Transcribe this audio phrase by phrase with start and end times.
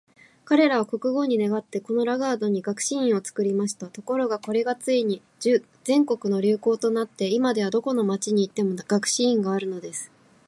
[0.45, 3.85] 彼等は国王に願って、このラガードに学士院を作りました。
[3.87, 5.21] ところが、これがついに
[5.83, 10.11] 全国の流行となって、今では、どこの町に行っても学士院があるのです。